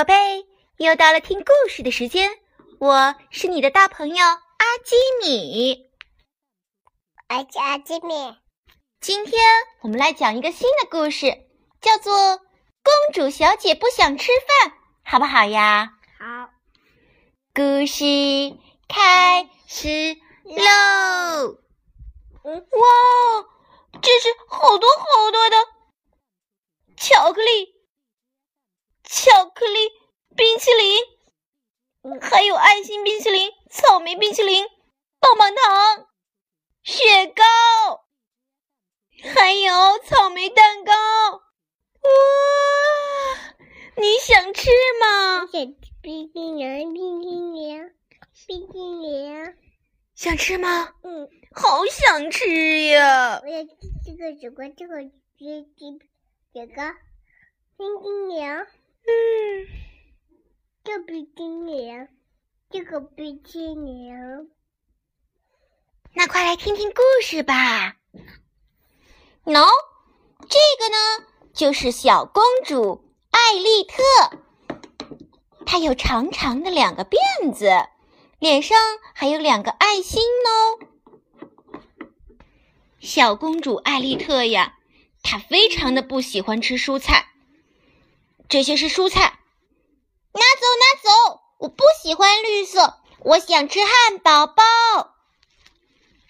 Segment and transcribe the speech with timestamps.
[0.00, 0.46] 宝贝，
[0.78, 2.30] 又到了听故事的时间，
[2.78, 5.90] 我是你的大朋友阿基米。
[7.28, 8.34] 我是阿基米。
[8.98, 9.38] 今天
[9.82, 11.46] 我们来讲一个新的故事，
[11.82, 14.70] 叫做《公主小姐不想吃饭》，
[15.04, 15.92] 好不好呀？
[16.18, 16.48] 好。
[17.52, 18.56] 故事
[18.88, 21.58] 开始喽！
[22.42, 22.58] 哇，
[24.00, 25.56] 这是好多好多的
[26.96, 27.79] 巧克力。
[29.22, 29.90] 巧克力
[30.34, 34.66] 冰淇淋，还有爱心冰淇淋、草莓冰淇淋、
[35.18, 36.08] 棒棒糖、
[36.82, 37.44] 雪糕，
[39.34, 40.94] 还有草莓蛋糕。
[41.34, 41.40] 哇，
[43.96, 44.70] 你想吃
[45.02, 45.46] 吗？
[45.52, 47.92] 想吃冰淇淋，冰淇淋，
[48.46, 49.54] 冰淇淋。
[50.14, 50.94] 想吃吗？
[51.02, 53.42] 嗯，好想吃呀！
[53.42, 53.70] 我要吃
[54.02, 55.02] 这个这个，这个
[55.36, 55.66] 雪
[56.54, 56.82] 雪糕，
[57.76, 58.66] 冰淇淋。
[59.06, 59.66] 嗯，
[60.84, 62.08] 这冰淇淋，
[62.70, 64.14] 这个冰淇淋。
[66.12, 67.96] 那快来听听故事吧。
[69.44, 69.66] 喏，
[70.48, 74.02] 这个呢，就是小公主艾丽特。
[75.64, 77.70] 她有长长的两个辫子，
[78.40, 78.76] 脸上
[79.14, 80.78] 还有两个爱心哦。
[82.98, 84.78] 小公主艾丽特呀，
[85.22, 87.29] 她非常的不喜欢吃蔬菜。
[88.50, 89.38] 这些是蔬菜，
[90.32, 91.40] 拿走拿走！
[91.60, 94.64] 我不喜欢绿色，我想吃汉堡包。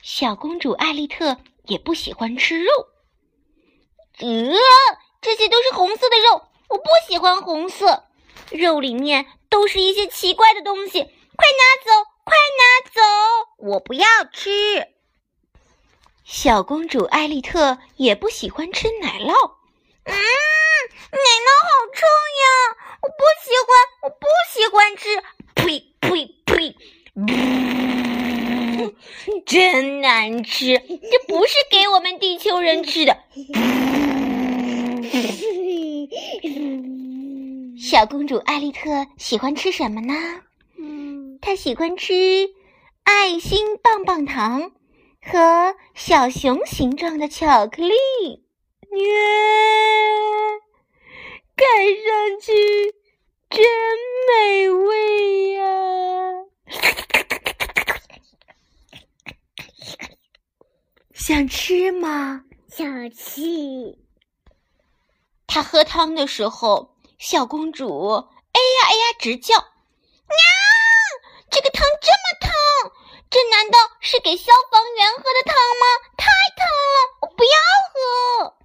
[0.00, 2.70] 小公主艾丽特也不喜欢吃肉，
[4.20, 4.54] 呃，
[5.22, 8.04] 这些都是红色的肉，我不喜欢红色。
[8.50, 11.90] 肉里面都是一些奇怪的东西，快拿走，
[12.22, 13.00] 快拿走！
[13.58, 14.86] 我不要吃。
[16.24, 19.54] 小公主艾丽特也不喜欢吃奶酪，
[20.04, 20.14] 嗯。
[21.14, 22.00] 奶酪好臭
[22.42, 22.44] 呀！
[23.02, 23.70] 我不喜欢，
[24.02, 25.22] 我不喜欢吃。
[25.54, 25.62] 呸
[26.00, 26.76] 呸呸！
[29.46, 33.16] 真难吃，这不是给我们地球人吃的。
[37.78, 40.14] 小公主艾丽特喜欢吃什么呢？
[41.40, 42.14] 她喜欢吃
[43.04, 44.72] 爱心棒棒糖
[45.22, 47.94] 和小熊形状的巧克力。
[48.92, 49.04] 耶！
[51.56, 51.66] 看
[52.04, 52.52] 上去
[53.50, 53.64] 真
[54.28, 55.62] 美味呀！
[61.14, 62.44] 想吃吗？
[62.68, 63.40] 想吃。
[65.46, 68.14] 他喝汤的时候，小公主
[68.52, 69.68] 哎呀哎呀直叫，娘！
[71.50, 72.52] 这个汤这么烫，
[73.30, 75.86] 这难道是给消防员喝的汤吗？
[76.16, 76.26] 太
[76.56, 77.50] 烫了，我不要
[77.92, 78.56] 喝。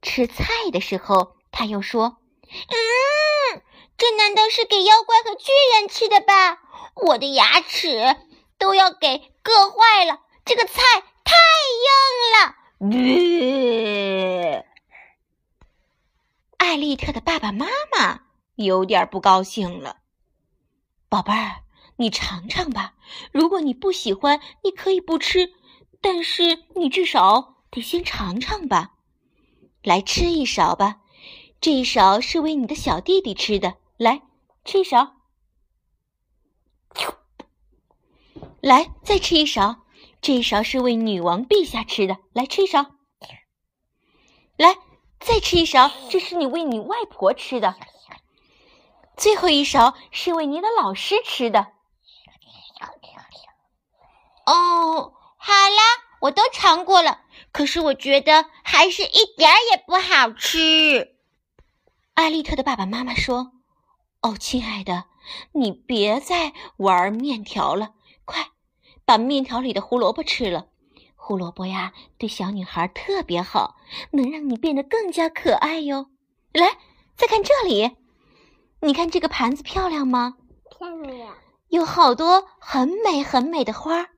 [0.00, 1.37] 吃菜的时候。
[1.50, 3.62] 他又说：“嗯，
[3.96, 6.60] 这难道是给妖怪和巨人吃的吧？
[6.94, 8.16] 我的牙齿
[8.58, 10.82] 都要给硌坏了，这个菜
[11.24, 11.36] 太
[11.84, 11.90] 硬
[12.34, 12.54] 了。”
[16.58, 17.66] 艾丽特的爸爸妈
[17.96, 18.20] 妈
[18.56, 19.98] 有点不高兴了。
[21.08, 21.62] 宝贝儿，
[21.96, 22.92] 你尝尝吧。
[23.32, 25.54] 如果你不喜欢，你可以不吃，
[26.02, 28.90] 但是你至少得先尝尝吧。
[29.82, 30.98] 来吃一勺吧。
[31.60, 34.22] 这一勺是为你的小弟弟吃的，来
[34.64, 35.14] 吃一勺。
[38.60, 39.82] 来，再吃一勺。
[40.20, 42.86] 这一勺是为女王陛下吃的，来吃一勺。
[44.56, 44.76] 来，
[45.20, 47.76] 再吃一勺，这是你为你外婆吃的。
[49.16, 51.66] 最后一勺是为你的老师吃的。
[54.46, 55.82] 哦，好啦，
[56.20, 57.20] 我都尝过了，
[57.52, 61.17] 可是我觉得还是一点儿也不好吃。
[62.18, 63.52] 艾丽特的爸爸妈妈说
[64.22, 65.04] ：“哦，亲爱的，
[65.52, 68.48] 你别再玩面条了，快
[69.04, 70.66] 把面条里的胡萝卜吃了。
[71.14, 73.76] 胡萝卜呀，对小女孩特别好，
[74.10, 76.06] 能让你变得更加可爱哟。
[76.52, 76.78] 来，
[77.16, 77.96] 再看这里，
[78.80, 80.38] 你看这个盘子漂亮吗？
[80.76, 81.36] 漂亮，
[81.68, 84.08] 有好多很美很美的花，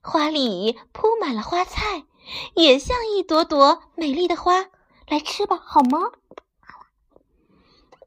[0.00, 2.04] 花里铺满了花菜，
[2.54, 4.66] 也像一朵朵美丽的花。
[5.08, 6.12] 来吃吧，好吗？”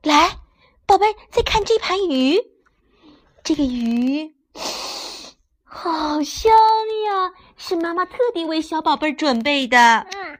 [0.04, 0.40] 来，
[0.88, 2.42] 宝贝，再看这盘鱼，
[3.44, 4.34] 这个鱼
[5.64, 9.78] 好香呀，是妈妈特地为小宝贝儿准备的。
[9.78, 10.40] 嗯，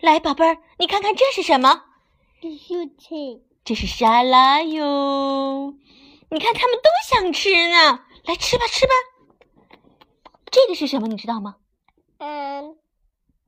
[0.00, 1.84] 来，宝贝儿，你看看这是什么？
[2.40, 5.74] 这是菜，这是沙拉哟。
[6.30, 8.92] 你看他们都想吃呢，来吃吧，吃吧。
[10.50, 11.06] 这个是什么？
[11.06, 11.54] 你知道吗？
[12.18, 12.76] 嗯，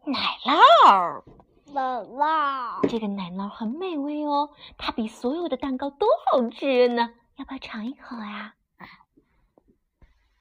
[0.05, 1.25] 奶酪。
[1.72, 7.11] 宝宝，这个奶酪很美味哦，它比所有的蛋糕都好吃呢。
[7.37, 8.55] 要不要尝一口啊？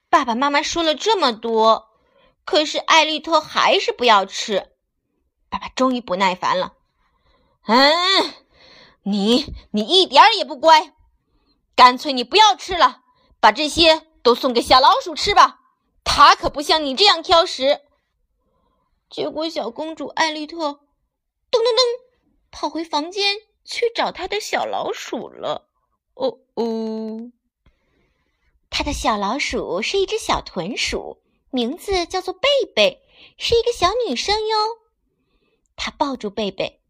[0.09, 1.89] 爸爸妈妈说了这么多，
[2.45, 4.71] 可是艾丽特还是不要吃。
[5.49, 6.73] 爸爸终于不耐烦了，
[7.67, 8.33] 嗯，
[9.03, 10.93] 你你一点儿也不乖，
[11.75, 13.01] 干脆你不要吃了，
[13.39, 15.59] 把这些都送给小老鼠吃吧，
[16.03, 17.81] 它可不像你这样挑食。
[19.09, 20.79] 结果小公主艾丽特。
[21.51, 22.01] 噔噔噔，
[22.51, 25.67] 跑回房间去找他的小老鼠了。
[26.13, 27.31] 哦哦，
[28.69, 33.01] 他的小老鼠是一只小豚鼠，名字叫做贝贝，
[33.37, 34.57] 是一个小女生哟。
[35.75, 36.81] 他抱住贝贝，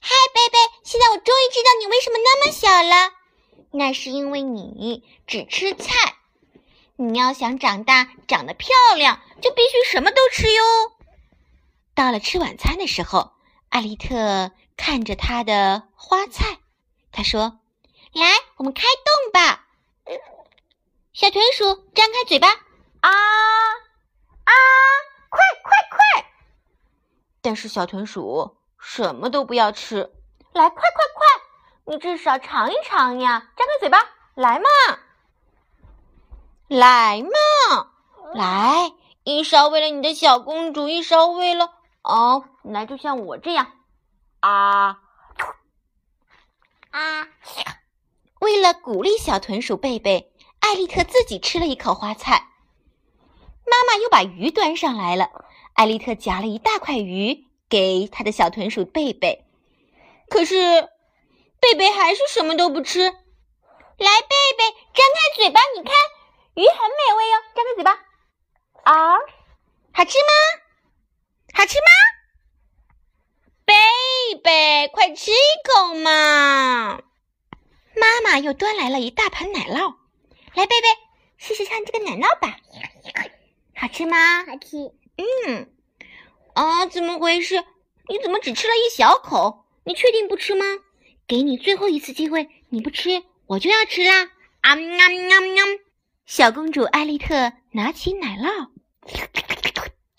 [0.00, 3.12] 嗨，贝贝，现在我终于知道你为什么那么小了。
[3.72, 6.16] 那是因为你只吃菜。
[6.96, 10.62] 你要想长大长得漂亮，就必须什么都吃哟。
[11.94, 13.32] 到了吃晚餐的时候。
[13.70, 16.58] 艾丽特看着他的花菜，
[17.12, 17.60] 他说
[18.12, 18.26] ：“来，
[18.56, 19.64] 我们开动吧。”
[21.14, 24.52] 小豚鼠张开嘴巴，啊啊，
[25.28, 26.30] 快快快！
[27.40, 30.12] 但是小豚鼠什么都不要吃。
[30.52, 31.26] 来，快快快！
[31.84, 33.52] 你至少尝一尝呀！
[33.56, 34.66] 张开嘴巴，来嘛，
[36.66, 37.92] 来嘛，
[38.34, 38.92] 来！
[39.22, 41.72] 一勺为了你的小公主，一勺为了……
[42.02, 43.72] 哦，来，就像我这样，
[44.40, 45.00] 啊
[46.90, 47.28] 啊！
[48.40, 52.48] 为了鼓励小豚鼠贝贝，艾丽特自己吃了一口花菜。
[53.66, 55.30] 妈妈又把鱼端上来了，
[55.74, 59.44] 艾丽特夹了一大块鱼给他的小豚鼠贝贝。
[60.28, 60.88] 可是
[61.60, 63.02] 贝贝还是什么都不吃。
[63.02, 63.10] 来，
[64.22, 64.64] 贝贝，
[64.94, 65.94] 张开嘴巴，你看，
[66.54, 67.92] 鱼很美味哟，张开嘴巴。
[68.90, 69.18] 啊，
[69.92, 70.59] 好吃吗？
[71.60, 71.84] 好吃吗，
[73.66, 73.74] 贝
[74.42, 74.88] 贝？
[74.88, 77.02] 快吃一口嘛！
[77.94, 79.94] 妈妈又端来了一大盘奶酪，
[80.54, 80.88] 来，贝贝，
[81.36, 82.56] 试试看这个奶酪吧，
[83.76, 84.46] 好吃吗？
[84.46, 84.90] 好吃。
[85.18, 85.70] 嗯，
[86.54, 87.62] 啊，怎么回事？
[88.08, 89.66] 你怎么只吃了一小口？
[89.84, 90.64] 你确定不吃吗？
[91.26, 94.30] 给你最后一次机会，你不吃，我就要吃啦！
[94.62, 95.64] 啊喵喵喵！
[96.24, 98.70] 小公主艾丽特拿起奶酪。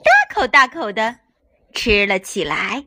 [0.03, 1.19] 大口大口的
[1.73, 2.85] 吃了起来，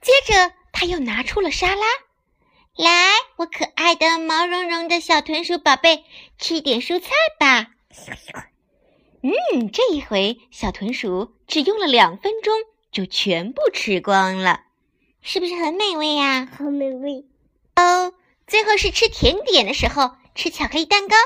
[0.00, 1.84] 接着他又拿出了沙拉，
[2.76, 6.04] 来，我可爱的毛茸茸的小豚鼠宝贝，
[6.38, 7.70] 吃点蔬菜吧。
[9.22, 12.54] 嗯，这一回小豚鼠只用了两分钟
[12.92, 14.60] 就全部吃光了，
[15.22, 16.48] 是不是很美味呀？
[16.56, 17.24] 好美味
[17.74, 18.12] 哦！
[18.46, 21.16] 最后是吃甜点的时候，吃巧克力蛋糕。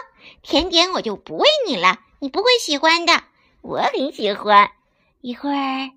[0.43, 3.25] 甜点我就不喂你了，你不会喜欢的，
[3.61, 4.71] 我很喜欢。
[5.21, 5.91] 一会儿，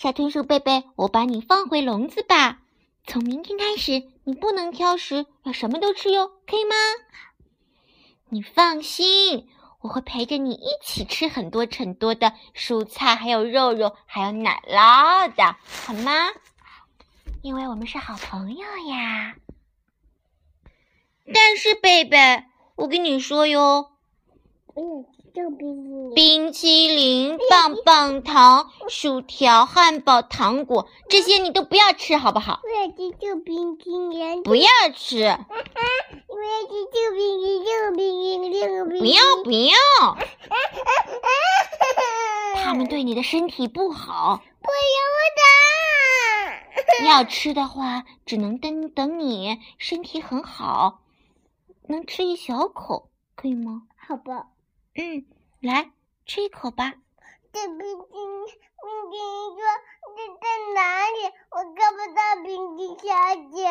[0.00, 2.62] 小豚鼠贝贝，我把你放回笼子吧。
[3.06, 6.74] 从明天开始，你不能挑食，要什么都吃哟，可以吗？
[8.30, 9.46] 你放心，
[9.82, 16.30] 我会陪着你一起吃很多很多的蔬菜，还有肉肉，还有奶酪的，好吗？
[17.42, 19.36] 因为我们是好朋友呀。
[21.34, 23.90] 但是，贝贝，我跟你说哟，
[24.74, 25.04] 嗯。
[26.14, 32.60] 冰淇淋、棒棒糖、薯条、汉堡、糖果，这些你都不要吃，好不好？
[32.62, 34.42] 我要吃这冰淇淋。
[34.42, 35.18] 不要吃。
[35.18, 35.38] 我要
[36.66, 39.00] 吃这冰淇淋，这冰淇淋，这冰淇淋。
[39.00, 39.74] 不要不要。
[42.56, 44.42] 他们对你的身体不好。
[44.62, 45.00] 不要
[47.00, 47.06] 的。
[47.06, 51.00] 要吃的话，只能等等你身体很好，
[51.88, 53.82] 能吃一小口，可以吗？
[53.96, 54.48] 好吧。
[54.96, 55.24] 嗯，
[55.60, 55.90] 来
[56.26, 56.94] 吃一口吧。
[57.52, 58.46] 这冰淇淋，
[58.82, 59.22] 冰淇淋
[59.54, 59.60] 说
[60.16, 61.32] 这在哪里？
[61.50, 63.68] 我看不到冰淇淋小姐。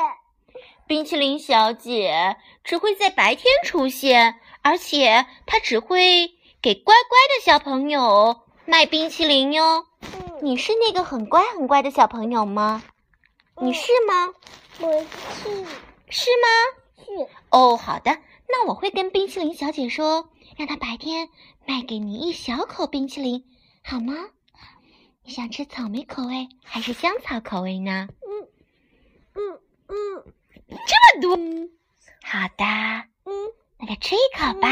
[0.88, 9.86] 冰淇淋小姐只会在白天出现，而且她只会给乖乖的小朋友卖冰淇淋哟。
[10.42, 12.82] 你是那个很乖很乖的小朋友吗？
[13.62, 14.34] 你是吗？
[14.80, 15.66] 我是。
[16.10, 16.48] 是吗？
[16.98, 17.28] 是。
[17.50, 18.18] 哦，好的，
[18.50, 20.30] 那我会跟冰淇淋小姐说。
[20.58, 21.30] 让她白天
[21.66, 23.46] 卖给你一小口冰淇淋，
[23.84, 24.14] 好吗？
[25.24, 28.10] 你想吃草莓口味还是香草口味呢？
[28.26, 28.50] 嗯
[29.36, 30.34] 嗯嗯，
[30.68, 30.76] 这
[31.16, 31.38] 么多，
[32.24, 32.66] 好的，
[33.26, 33.32] 嗯，
[33.78, 34.70] 那就吃一口吧。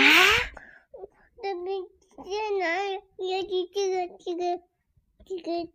[1.41, 1.83] 这边
[2.17, 2.23] 在
[2.59, 3.29] 哪里？
[3.29, 4.59] 要去这个这个
[5.25, 5.71] 这个。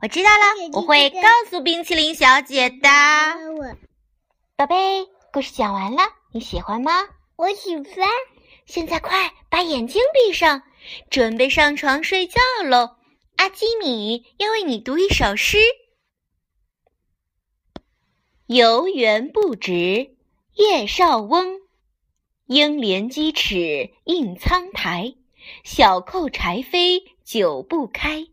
[0.00, 2.88] 我知道了，我会告诉冰淇淋小姐的。
[4.56, 6.92] 宝贝，故事讲完了，你喜欢吗？
[7.36, 7.84] 我喜欢。
[8.66, 10.62] 现在快把眼睛闭上，
[11.08, 12.96] 准备上床睡觉喽！
[13.36, 15.58] 阿基米要为你读一首诗。
[18.46, 20.16] 游园不值
[20.54, 21.60] 叶绍翁。
[22.46, 25.14] 应怜屐齿印苍苔，
[25.64, 28.26] 小扣柴扉久不开。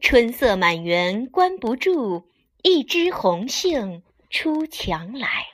[0.00, 2.24] 春色满园关不住，
[2.62, 5.46] 一枝红杏出墙来。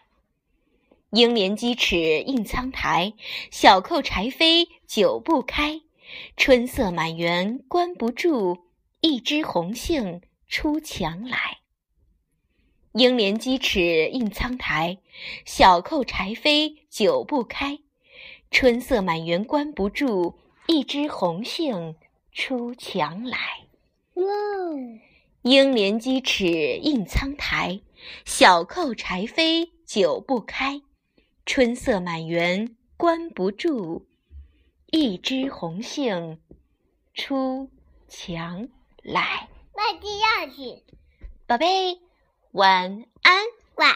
[1.14, 3.12] 应怜鸡齿映苍苔，
[3.49, 5.80] 小扣柴扉久不开。
[6.37, 8.62] 春色满园关不住，
[9.00, 11.59] 一枝红杏出墙来。
[12.94, 14.99] 应怜鸡齿映苍苔，
[15.44, 17.78] 小扣柴扉久不开。
[18.50, 20.35] 春色满园关不住，
[20.66, 21.94] 一枝红杏
[22.33, 23.38] 出墙来。
[24.14, 24.25] 哇！
[25.42, 26.44] 应怜鸡齿
[26.83, 27.80] 映苍苔，
[28.25, 30.83] 小扣柴扉久不开。
[31.46, 34.06] 春色满园关不住，
[34.86, 36.40] 一枝红杏
[37.12, 37.70] 出
[38.08, 38.68] 墙
[39.02, 39.48] 来。
[39.74, 40.82] 外地要去，
[41.46, 42.00] 宝贝，
[42.52, 43.44] 晚安。
[43.76, 43.90] 晚